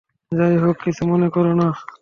যাই 0.31 0.55
হোক, 0.57 0.75
কিছু 0.83 1.03
মনে 1.07 1.27
করো 1.29 1.53
না। 1.53 1.67